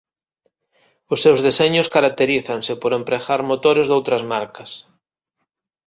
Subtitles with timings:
[1.13, 4.71] Os seus deseños caracterízanse por empregar motores doutras marcas.